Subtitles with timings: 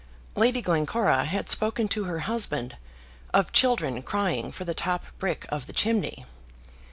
[0.35, 2.75] Lady Glencora had spoken to her husband
[3.35, 6.25] of children crying for the top brick of the chimney.